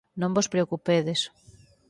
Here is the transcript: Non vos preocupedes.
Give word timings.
Non 0.21 0.33
vos 0.35 0.51
preocupedes. 0.53 1.19